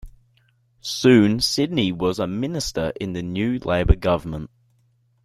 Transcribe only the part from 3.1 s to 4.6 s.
the new Labour government.